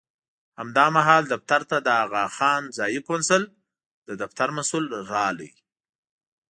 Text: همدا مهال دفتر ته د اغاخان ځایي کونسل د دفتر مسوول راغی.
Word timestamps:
همدا 0.59 0.85
مهال 0.95 1.23
دفتر 1.33 1.61
ته 1.69 1.77
د 1.81 1.89
اغاخان 2.03 2.63
ځایي 2.77 2.99
کونسل 3.07 3.43
د 4.07 4.09
دفتر 4.21 4.49
مسوول 4.57 4.85
راغی. 5.13 5.51